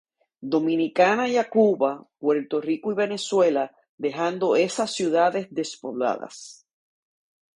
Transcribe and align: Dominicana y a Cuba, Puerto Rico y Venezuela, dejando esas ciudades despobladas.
Dominicana 0.53 1.27
y 1.27 1.37
a 1.37 1.47
Cuba, 1.47 2.07
Puerto 2.17 2.59
Rico 2.59 2.91
y 2.91 2.95
Venezuela, 2.95 3.71
dejando 3.99 4.55
esas 4.55 4.91
ciudades 4.95 5.45
despobladas. 5.51 6.65